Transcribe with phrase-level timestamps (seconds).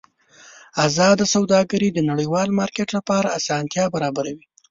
[0.85, 4.45] ازاده سوداګري د نړیوال مارکېټ لپاره اسانتیا برابروي.